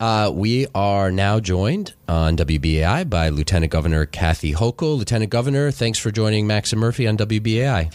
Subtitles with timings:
[0.00, 4.96] Uh, we are now joined on WBAI by Lieutenant Governor Kathy Hochul.
[4.96, 7.92] Lieutenant Governor, thanks for joining Max and Murphy on WBAI.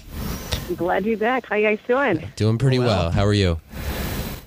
[0.68, 1.46] I'm glad be back.
[1.46, 2.30] How you guys doing?
[2.36, 3.04] Doing pretty well.
[3.04, 3.12] well.
[3.12, 3.62] How are you?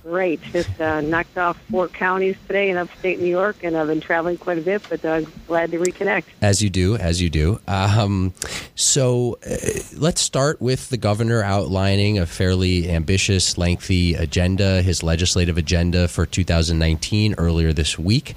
[0.06, 0.40] Great.
[0.52, 4.38] Just uh, knocked off four counties today in upstate New York, and I've been traveling
[4.38, 6.22] quite a bit, but uh, glad to reconnect.
[6.40, 7.58] As you do, as you do.
[7.66, 8.32] Um,
[8.76, 9.56] so uh,
[9.96, 16.24] let's start with the governor outlining a fairly ambitious, lengthy agenda, his legislative agenda for
[16.24, 18.36] 2019 earlier this week.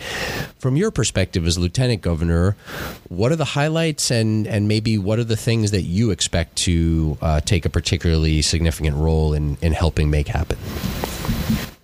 [0.57, 2.55] From your perspective as lieutenant governor,
[3.09, 7.15] what are the highlights and, and maybe what are the things that you expect to
[7.21, 10.57] uh, take a particularly significant role in, in helping make happen?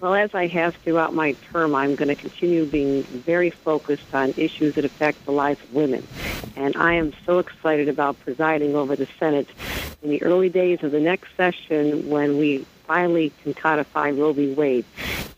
[0.05, 4.35] Well, as I have throughout my term, I'm going to continue being very focused on
[4.37, 6.05] issues that affect the lives of women.
[6.55, 9.47] And I am so excited about presiding over the Senate
[10.03, 14.53] in the early days of the next session when we finally can codify Roe v.
[14.53, 14.85] Wade.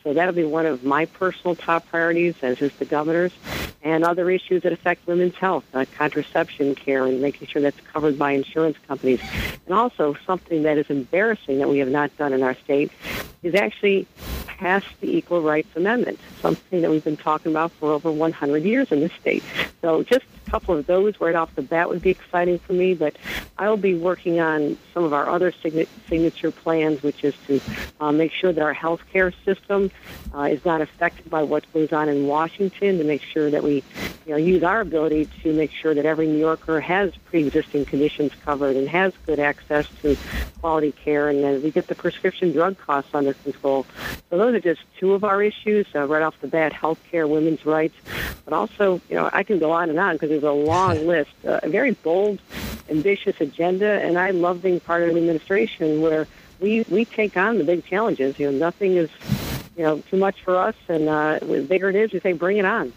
[0.03, 3.31] So that'll be one of my personal top priorities, as is the governor's,
[3.83, 8.19] and other issues that affect women's health, uh, contraception care, and making sure that's covered
[8.19, 9.21] by insurance companies.
[9.65, 12.91] And also something that is embarrassing that we have not done in our state
[13.43, 14.05] is actually
[14.47, 18.91] passed the Equal Rights Amendment, something that we've been talking about for over 100 years
[18.91, 19.43] in this state.
[19.81, 23.15] So just couple of those right off the bat would be exciting for me, but
[23.57, 27.59] I'll be working on some of our other signature plans, which is to
[27.99, 29.91] uh, make sure that our health care system
[30.33, 33.83] uh, is not affected by what goes on in Washington, to make sure that we
[34.25, 38.31] you know, use our ability to make sure that every New Yorker has pre-existing conditions
[38.43, 40.17] covered and has good access to
[40.59, 43.85] quality care, and that we get the prescription drug costs under control.
[44.29, 47.27] So those are just two of our issues uh, right off the bat: health care,
[47.27, 47.95] women's rights,
[48.45, 51.31] but also, you know, I can go on and on because there's a long list,
[51.45, 52.39] uh, a very bold,
[52.89, 56.27] ambitious agenda, and I love being part of an administration where
[56.59, 58.39] we we take on the big challenges.
[58.39, 59.09] You know, nothing is,
[59.75, 62.57] you know, too much for us, and uh, the bigger it is, we say bring
[62.57, 62.93] it on.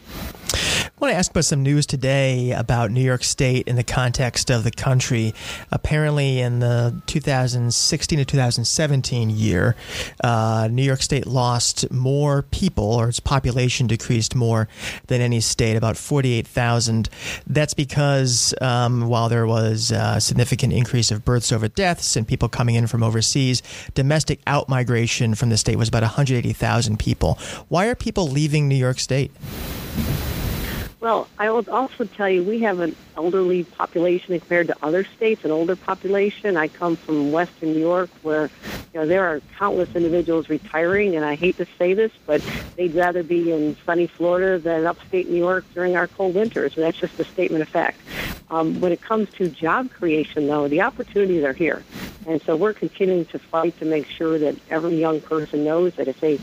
[1.00, 4.50] I want to ask about some news today about New York State in the context
[4.50, 5.32] of the country.
[5.72, 9.76] Apparently, in the 2016 to 2017 year,
[10.22, 14.68] uh, New York State lost more people, or its population decreased more
[15.06, 17.08] than any state, about 48,000.
[17.46, 22.50] That's because um, while there was a significant increase of births over deaths and people
[22.50, 23.62] coming in from overseas,
[23.94, 27.38] domestic outmigration from the state was about 180,000 people.
[27.68, 29.30] Why are people leaving New York State?
[31.00, 35.46] Well, I will also tell you we have an elderly population compared to other states,
[35.46, 36.58] an older population.
[36.58, 38.50] I come from Western New York where
[38.92, 42.44] you know there are countless individuals retiring and I hate to say this, but
[42.76, 46.76] they'd rather be in sunny Florida than upstate New York during our cold winters.
[46.76, 47.98] And that's just a statement of fact.
[48.50, 51.82] Um, when it comes to job creation, though, the opportunities are here.
[52.26, 56.08] And so we're continuing to fight to make sure that every young person knows that
[56.08, 56.38] if they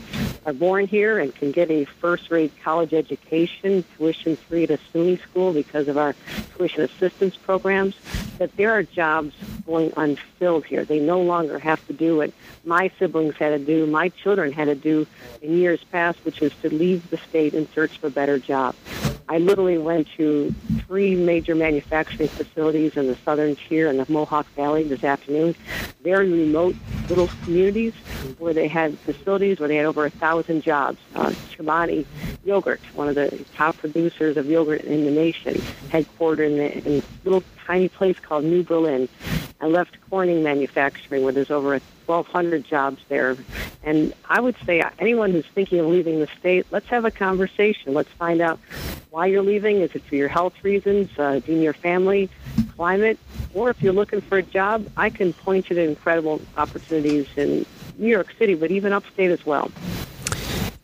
[0.48, 5.52] are born here and can get a first-rate college education, tuition-free at a SUNY school
[5.52, 6.14] because of our
[6.56, 7.94] tuition assistance programs,
[8.38, 9.34] that there are jobs
[9.66, 10.86] going unfilled here.
[10.86, 12.32] They no longer have to do what
[12.64, 15.06] my siblings had to do, my children had to do
[15.42, 18.78] in years past, which is to leave the state in search for better jobs.
[19.28, 20.54] I literally went to
[20.86, 25.54] three major manufacturing facilities in the southern tier in the Mohawk Valley this afternoon.
[26.02, 26.74] Very remote
[27.08, 27.94] little communities
[28.38, 30.98] where they had facilities where they had over a thousand jobs.
[31.14, 32.04] Uh, Chobani
[32.44, 35.54] Yogurt, one of the top producers of yogurt in the nation,
[35.90, 39.08] headquartered in, the, in a little tiny place called New Berlin.
[39.60, 43.36] I left Corning Manufacturing, where there's over 1,200 jobs there.
[43.82, 47.92] And I would say anyone who's thinking of leaving the state, let's have a conversation.
[47.92, 48.60] Let's find out
[49.10, 49.80] why you're leaving.
[49.80, 52.30] Is it for your health reasons, uh, in your family,
[52.78, 53.18] climate,
[53.54, 57.66] or if you're looking for a job, I can point you to incredible opportunities in
[57.98, 59.70] New York City, but even upstate as well.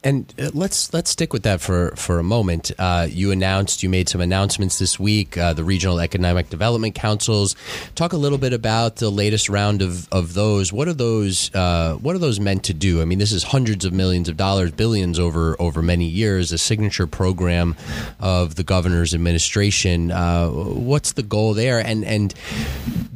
[0.04, 2.70] And uh, let's let's stick with that for for a moment.
[2.78, 5.38] Uh, you announced you made some announcements this week.
[5.38, 7.56] Uh, the regional economic development councils.
[7.94, 10.74] Talk a little bit about the latest round of, of those.
[10.74, 13.00] What are those uh, What are those meant to do?
[13.00, 16.52] I mean, this is hundreds of millions of dollars, billions over over many years.
[16.52, 17.74] A signature program
[18.20, 20.10] of the governor's administration.
[20.10, 21.78] Uh, what's the goal there?
[21.78, 22.34] And and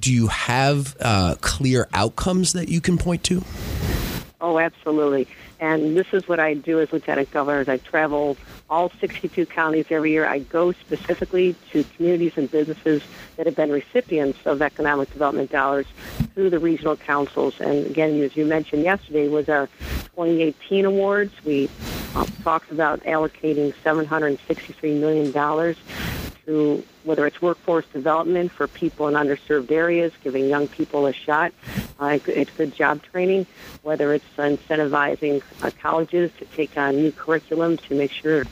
[0.01, 3.45] do you have uh, clear outcomes that you can point to?
[4.41, 5.27] Oh, absolutely.
[5.59, 7.61] And this is what I do as lieutenant governor.
[7.61, 8.37] Is I travel
[8.71, 10.27] all 62 counties every year.
[10.27, 13.03] I go specifically to communities and businesses
[13.37, 15.87] that have been recipients of economic development dollars
[16.35, 17.61] through the regional councils.
[17.61, 19.67] And again, as you mentioned yesterday, was our
[20.15, 21.33] 2018 awards.
[21.45, 21.69] We
[22.15, 25.77] uh, talked about allocating 763 million dollars
[26.47, 31.53] to whether it's workforce development for people in underserved areas, giving young people a shot,
[31.99, 33.45] Uh, it's good job training,
[33.83, 38.45] whether it's incentivizing uh, colleges to take on new curriculum to make sure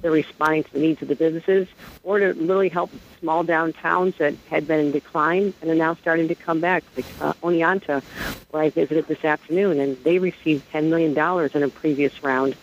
[0.00, 1.68] they're responding to the needs of the businesses,
[2.02, 2.90] or to really help
[3.20, 7.06] small downtowns that had been in decline and are now starting to come back, like
[7.20, 8.02] uh, Oneonta,
[8.50, 11.12] where I visited this afternoon, and they received $10 million
[11.54, 12.56] in a previous round.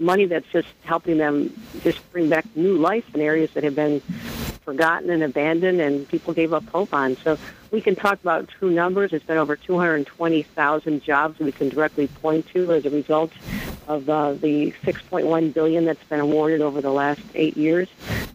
[0.00, 1.52] Money that's just helping them
[1.82, 4.00] just bring back new life in areas that have been
[4.68, 7.16] forgotten and abandoned and people gave up hope on.
[7.16, 7.38] So
[7.70, 9.14] we can talk about true numbers.
[9.14, 13.32] It's been over 220,000 jobs we can directly point to as a result
[13.86, 17.88] of uh, the 6.1 billion that's been awarded over the last eight years.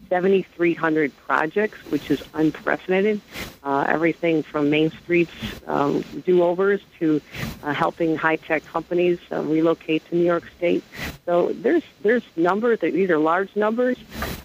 [0.08, 3.20] 7,300 projects, which is unprecedented.
[3.62, 5.32] Uh, everything from Main Street's
[5.68, 7.20] um, do-overs to
[7.62, 10.82] uh, helping high-tech companies uh, relocate to New York State.
[11.24, 12.80] So there's there's numbers.
[12.80, 13.96] These are large numbers,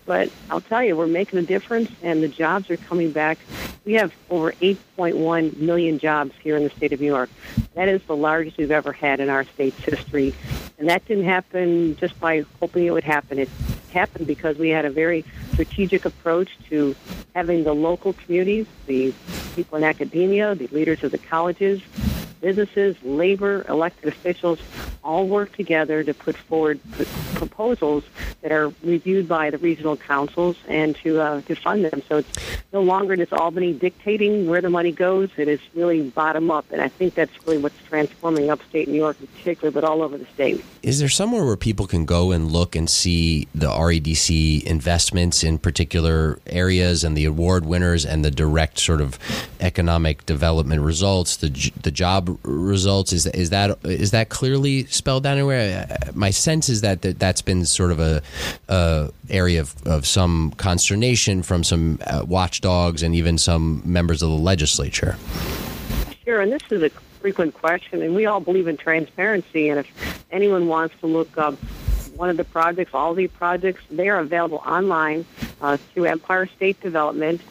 [0.09, 3.38] but I'll tell you, we're making a difference, and the jobs are coming back.
[3.85, 7.29] We have over 8.1 million jobs here in the state of New York.
[7.75, 10.33] That is the largest we've ever had in our state's history.
[10.79, 13.38] And that didn't happen just by hoping it would happen.
[13.38, 13.50] It
[13.94, 16.95] happened because we had a very strategic approach to
[17.35, 19.13] having the local communities, the
[19.56, 21.83] people in academia, the leaders of the colleges,
[22.41, 24.59] businesses, labor, elected officials
[25.03, 27.06] all work together to put forward p-
[27.36, 28.03] proposals
[28.41, 32.01] that are reviewed by the regional councils and to uh, to fund them.
[32.07, 32.31] So it's
[32.74, 35.30] no longer just Albany dictating where the money goes.
[35.38, 39.18] It is really bottom up, and I think that's really what's transforming upstate New York
[39.19, 40.63] in particular, but all over the state.
[40.83, 45.57] Is there somewhere where people can go and look and see the REDC investments in
[45.57, 49.18] particular areas and the award winners and the direct sort of
[49.59, 51.50] economic development results, the
[51.81, 53.13] the job results?
[53.13, 55.97] Is is that is that clearly spelled out anywhere?
[56.13, 58.21] My sense is that, that that's been sort of a,
[58.67, 64.29] a area of, of some consternation from some uh, watchdogs and even some members of
[64.29, 65.17] the legislature.
[66.25, 66.89] Sure, and this is a
[67.21, 69.69] frequent question, and we all believe in transparency.
[69.69, 71.55] And if anyone wants to look up
[72.15, 75.25] one of the projects, all the projects, they are available online
[75.61, 77.41] uh, through Empire State Development.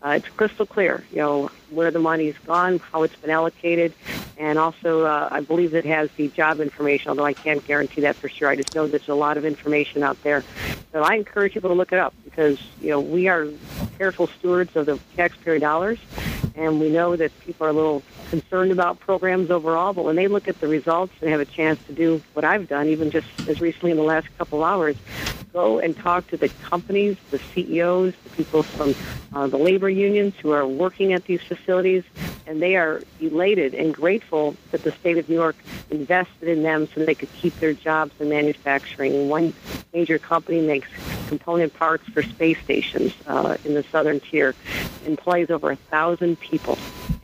[0.00, 3.92] Uh, it's crystal clear, you know, where the money's gone, how it's been allocated,
[4.36, 8.14] and also uh, I believe it has the job information, although I can't guarantee that
[8.14, 8.48] for sure.
[8.48, 10.44] I just know there's a lot of information out there.
[10.92, 13.48] So I encourage people to look it up because, you know, we are
[13.98, 15.98] careful stewards of the taxpayer dollars,
[16.54, 20.28] and we know that people are a little concerned about programs overall, but when they
[20.28, 23.26] look at the results and have a chance to do what I've done, even just
[23.48, 24.96] as recently in the last couple hours,
[25.58, 28.94] go and talk to the companies, the CEOs, the people from
[29.34, 32.04] uh, the labor unions who are working at these facilities,
[32.46, 35.56] and they are elated and grateful that the state of New York
[35.90, 39.28] invested in them so they could keep their jobs in manufacturing.
[39.28, 39.52] One
[39.92, 40.88] major company makes
[41.26, 44.54] component parts for space stations uh, in the southern tier,
[45.06, 46.78] employs over a thousand people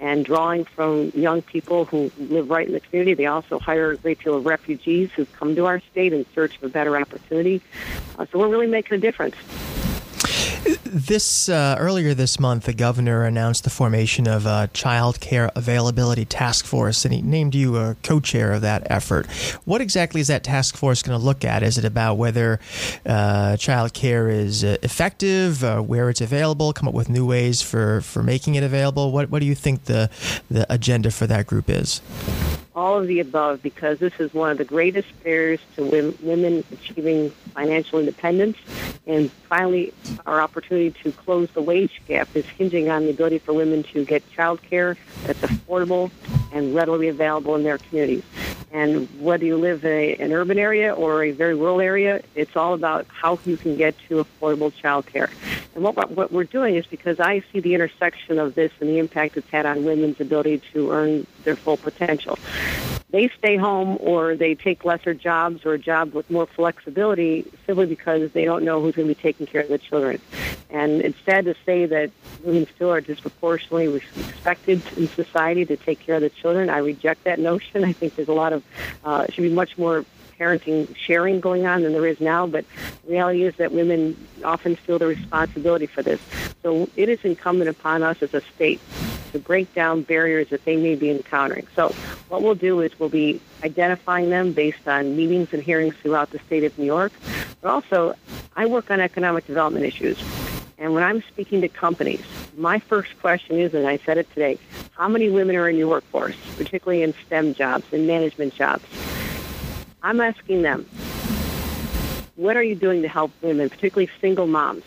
[0.04, 3.14] and drawing from young people who live right in the community.
[3.14, 6.58] They also hire a great deal of refugees who come to our state in search
[6.58, 7.62] of a better opportunity.
[8.18, 9.34] Uh, so we're really making a difference.
[10.94, 16.24] This uh, earlier this month, the governor announced the formation of a child care availability
[16.24, 19.26] task force, and he named you a co-chair of that effort.
[19.64, 21.64] What exactly is that task force going to look at?
[21.64, 22.60] Is it about whether
[23.04, 27.60] uh, child care is uh, effective, uh, where it's available, come up with new ways
[27.60, 29.10] for, for making it available?
[29.10, 30.08] What what do you think the
[30.48, 32.02] the agenda for that group is?
[32.74, 37.30] All of the above because this is one of the greatest barriers to women achieving
[37.30, 38.56] financial independence.
[39.06, 39.92] And finally,
[40.26, 44.04] our opportunity to close the wage gap is hinging on the ability for women to
[44.04, 46.10] get child care that's affordable
[46.52, 48.24] and readily available in their communities.
[48.74, 52.74] And whether you live in an urban area or a very rural area, it's all
[52.74, 55.30] about how you can get to affordable child care.
[55.76, 58.98] And what, what we're doing is because I see the intersection of this and the
[58.98, 62.36] impact it's had on women's ability to earn their full potential.
[63.10, 68.32] They stay home or they take lesser jobs or jobs with more flexibility simply because
[68.32, 70.20] they don't know who's going to be taking care of the children.
[70.68, 72.10] And it's sad to say that
[72.42, 76.68] women still are disproportionately expected in society to take care of the children.
[76.68, 77.84] I reject that notion.
[77.84, 78.64] I think there's a lot of,
[79.04, 80.04] uh, should be much more
[80.38, 82.64] parenting sharing going on than there is now, but
[83.04, 86.20] the reality is that women often feel the responsibility for this.
[86.62, 88.80] So it is incumbent upon us as a state
[89.34, 91.66] to break down barriers that they may be encountering.
[91.76, 91.88] So
[92.28, 96.38] what we'll do is we'll be identifying them based on meetings and hearings throughout the
[96.38, 97.12] state of New York.
[97.60, 98.14] But also,
[98.56, 100.22] I work on economic development issues.
[100.78, 102.22] And when I'm speaking to companies,
[102.56, 104.58] my first question is, and I said it today,
[104.92, 108.84] how many women are in your workforce, particularly in STEM jobs and management jobs?
[110.02, 110.86] I'm asking them,
[112.36, 114.84] what are you doing to help women, particularly single moms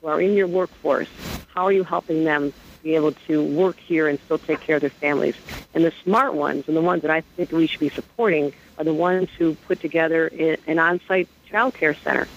[0.00, 1.08] who are in your workforce?
[1.54, 2.52] How are you helping them
[2.82, 5.34] be able to work here and still take care of their families.
[5.74, 8.84] And the smart ones, and the ones that I think we should be supporting, are
[8.84, 10.28] the ones who put together
[10.66, 12.28] an on-site child care center.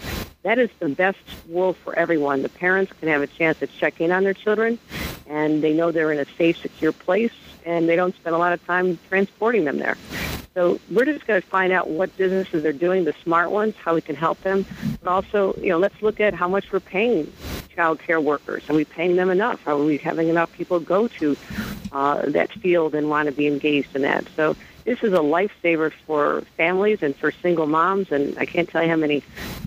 [0.44, 2.42] That is the best world for everyone.
[2.42, 4.78] The parents can have a chance to check in on their children,
[5.26, 7.32] and they know they're in a safe, secure place,
[7.66, 9.98] and they don't spend a lot of time transporting them there.
[10.54, 13.96] So we're just going to find out what businesses are doing, the smart ones, how
[13.96, 14.66] we can help them.
[15.02, 17.32] But also, you know, let's look at how much we're paying
[17.76, 18.70] child care workers.
[18.70, 19.68] Are we paying them enough?
[19.68, 21.36] Are we having enough people go to
[21.92, 24.28] uh, that field and want to be engaged in that?
[24.36, 24.56] So
[24.86, 28.12] this is a lifesaver for families and for single moms.
[28.12, 29.24] And I can't tell you how many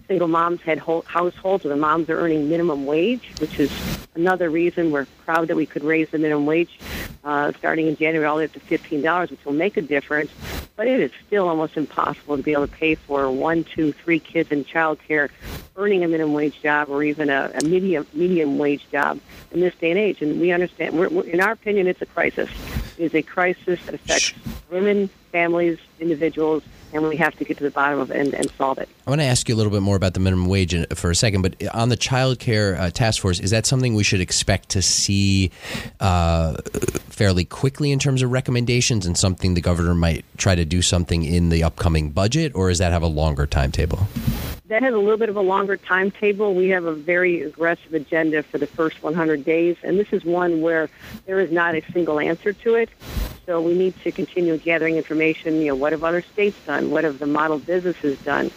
[0.06, 3.72] single moms had whole households where the moms are earning minimum wage, which is
[4.14, 6.78] another reason we're proud that we could raise the minimum wage
[7.24, 10.30] uh, starting in January all the way up to $15, which will make a difference.
[10.76, 14.20] But it is still almost impossible to be able to pay for one, two, three
[14.20, 15.30] kids in child care,
[15.74, 19.18] earning a minimum wage job or even a, a medium medium wage job
[19.52, 20.20] in this day and age.
[20.20, 22.50] And we understand, we're, we're, in our opinion, it's a crisis.
[22.98, 24.32] Is a crisis that affects
[24.70, 26.62] women, families, individuals,
[26.92, 28.88] and we have to get to the bottom of it and, and, solve it.
[29.06, 31.14] I want to ask you a little bit more about the minimum wage for a
[31.14, 34.70] second, but on the child care uh, task force, is that something we should expect
[34.70, 35.50] to see
[36.00, 36.56] uh,
[37.10, 41.24] fairly quickly in terms of recommendations and something the governor might try to do something
[41.24, 44.06] in the upcoming budget, or does that have a longer timetable?
[44.68, 46.52] That has a little bit of a longer timetable.
[46.52, 50.60] We have a very aggressive agenda for the first 100 days, and this is one
[50.60, 50.90] where
[51.24, 52.88] there is not a single answer to it.
[53.46, 55.60] So we need to continue gathering information.
[55.60, 56.90] You know, what have other states done?
[56.90, 58.50] What have the model businesses done?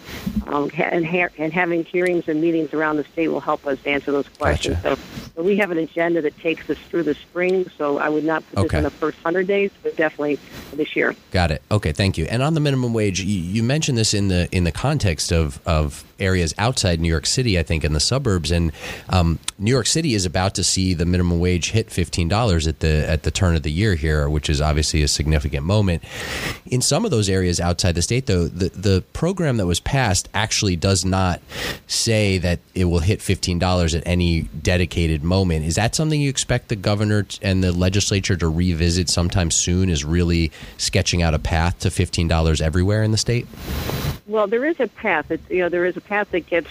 [0.48, 4.12] Um, and, ha- and having hearings and meetings around the state will help us answer
[4.12, 4.78] those questions.
[4.78, 4.96] Gotcha.
[4.96, 7.70] So, so, we have an agenda that takes us through the spring.
[7.78, 8.68] So I would not put okay.
[8.68, 10.40] this in the first hundred days, but definitely
[10.74, 11.16] this year.
[11.32, 11.62] Got it.
[11.70, 12.26] Okay, thank you.
[12.26, 15.62] And on the minimum wage, you, you mentioned this in the in the context of
[15.68, 18.52] of areas outside New York City, I think, in the suburbs.
[18.52, 18.72] And
[19.10, 22.80] um, New York City is about to see the minimum wage hit fifteen dollars at
[22.80, 26.04] the at the turn of the year here, which is obviously a significant moment.
[26.66, 30.30] In some of those areas outside the state, though, the the program that was passed
[30.34, 31.42] actually does not
[31.88, 35.66] say that it will hit fifteen dollars at any dedicated moment.
[35.66, 39.90] Is that something you expect the governor and the legislature to revisit sometime soon?
[39.90, 43.48] Is really sketching out a path to fifteen dollars everywhere in the state?
[44.28, 45.32] Well, there is a path.
[45.32, 46.70] It's, you know, there is a path that gets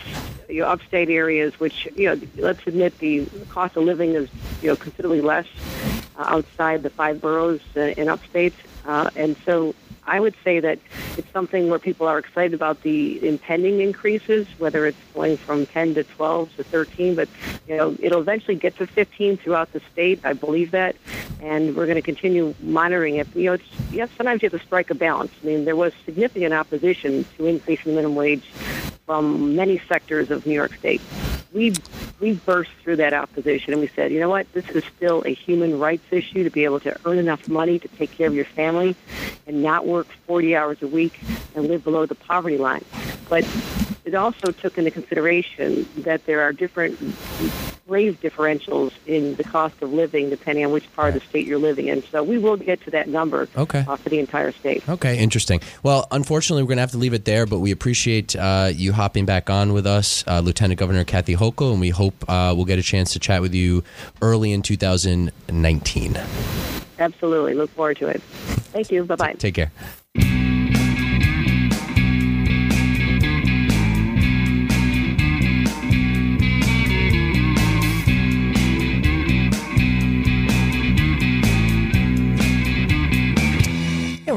[0.49, 4.29] you know, upstate areas, which you know, let's admit the cost of living is
[4.63, 5.47] you know considerably less
[6.19, 8.55] outside the five boroughs uh, in upstate,
[8.87, 9.75] uh, and so
[10.09, 10.79] I would say that
[11.19, 15.95] it's something where people are excited about the impending increases, whether it's going from 10
[15.95, 17.29] to 12 to 13, but
[17.69, 20.21] you know it'll eventually get to 15 throughout the state.
[20.25, 20.97] I believe that,
[21.43, 23.29] and we're going to continue monitoring it.
[23.37, 25.33] You know, it's, yes, sometimes you have to strike a balance.
[25.43, 28.45] I mean, there was significant opposition to increasing the minimum wage
[29.05, 31.03] from many sectors of New York State
[31.53, 31.75] we
[32.21, 35.31] we burst through that opposition and we said, you know what, this is still a
[35.31, 38.45] human rights issue to be able to earn enough money to take care of your
[38.45, 38.97] family
[39.47, 41.19] and not work 40 hours a week
[41.55, 42.85] and live below the poverty line.
[43.29, 43.45] But
[44.09, 46.99] it also took into consideration that there are different
[47.87, 51.59] grave differentials in the cost of living depending on which part of the state you're
[51.59, 52.03] living in.
[52.05, 53.85] So we will get to that number okay.
[53.87, 54.89] uh, for the entire state.
[54.89, 55.61] Okay, interesting.
[55.83, 58.95] Well, unfortunately, we're going to have to leave it there, but we appreciate uh, you
[58.95, 62.65] hopping back on with us, uh, Lieutenant Governor Kathy Hochul, and we hope uh, we'll
[62.65, 63.85] get a chance to chat with you
[64.23, 66.19] early in 2019.
[66.99, 67.53] Absolutely.
[67.53, 68.23] Look forward to it.
[68.23, 69.05] Thank you.
[69.05, 69.33] Bye bye.
[69.35, 69.71] Take care.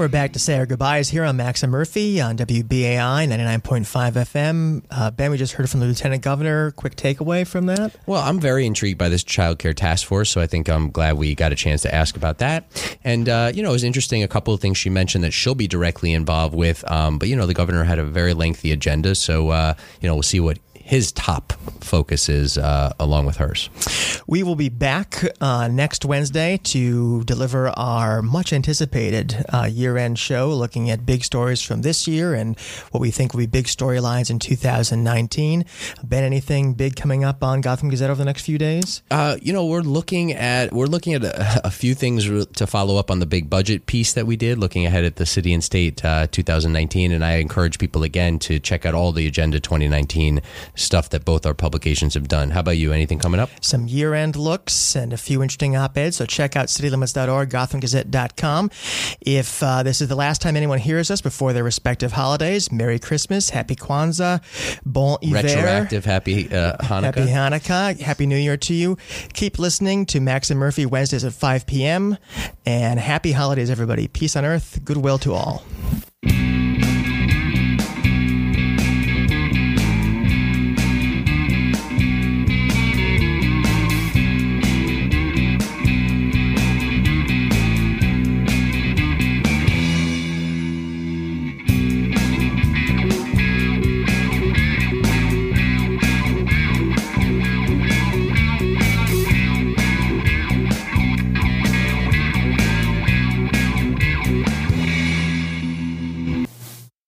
[0.02, 4.84] We're back to say our goodbyes here on Max and Murphy on WBAI 99.5 FM.
[4.90, 6.72] Uh, ben, we just heard from the Lieutenant Governor.
[6.72, 7.96] Quick takeaway from that?
[8.08, 11.18] Well, I'm very intrigued by this child care task force, so I think I'm glad
[11.18, 12.98] we got a chance to ask about that.
[13.04, 14.24] And, uh, you know, it was interesting.
[14.24, 16.84] A couple of things she mentioned that she'll be directly involved with.
[16.90, 20.16] Um, but, you know, the governor had a very lengthy agenda, so, uh, you know,
[20.16, 20.58] we'll see what
[20.92, 23.70] his top focus is uh, along with hers.
[24.28, 30.20] We will be back uh, next Wednesday to deliver our much anticipated uh, year end
[30.20, 32.60] show, looking at big stories from this year and
[32.92, 35.64] what we think will be big storylines in 2019.
[36.04, 39.02] Ben, anything big coming up on Gotham Gazette over the next few days?
[39.10, 42.98] Uh, you know, we're looking at we're looking at a, a, few things to follow
[42.98, 45.64] up on the big budget piece that we did, looking ahead at the city and
[45.64, 47.14] state uh, 2019.
[47.14, 50.42] And I encourage people again to check out all the Agenda 2019
[50.82, 52.52] stuff that both our publications have done.
[52.52, 52.92] How about you?
[52.92, 53.50] Anything coming up?
[53.62, 56.18] Some year end looks and a few interesting op eds.
[56.18, 58.72] So check out citylimits.org, gothamgazette.com.
[59.22, 63.00] If uh, this is the last time anyone hears us before their respective holidays, Merry
[63.00, 64.42] Christmas, Happy Kwanzaa,
[64.86, 65.44] Bon Hiver.
[65.44, 67.04] Retroactive Happy uh, Hanukkah.
[67.04, 68.00] Happy Hanukkah.
[68.00, 68.98] Happy New Year to you.
[69.34, 72.18] Keep listening to Max and Murphy Wednesdays at 5 p.m.
[72.66, 74.08] And happy holidays, everybody.
[74.08, 75.64] Peace on earth, goodwill to all.